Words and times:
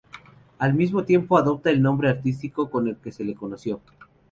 Al 0.57 0.73
mismo 0.73 1.03
tiempo 1.05 1.37
adopta 1.37 1.69
el 1.69 1.79
nombre 1.79 2.09
artístico 2.09 2.71
con 2.71 2.95
que 2.95 3.11
se 3.11 3.23
le 3.23 3.35
conoció. 3.35 3.81